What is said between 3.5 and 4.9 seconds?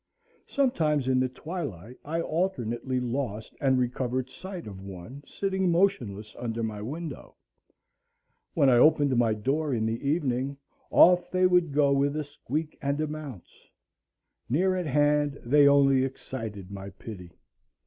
and recovered sight of